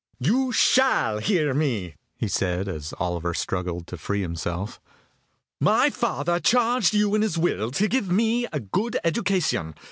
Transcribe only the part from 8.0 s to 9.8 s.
me a good education.